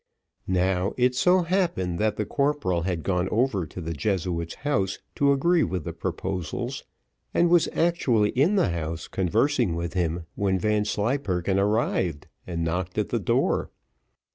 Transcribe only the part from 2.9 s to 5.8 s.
gone over to the Jesuit's house to agree to